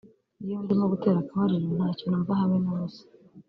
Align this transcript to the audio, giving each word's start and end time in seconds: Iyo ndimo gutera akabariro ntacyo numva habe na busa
Iyo 0.43 0.55
ndimo 0.63 0.85
gutera 0.93 1.17
akabariro 1.21 1.67
ntacyo 1.77 2.05
numva 2.09 2.31
habe 2.39 2.55
na 2.63 2.71
busa 2.77 3.03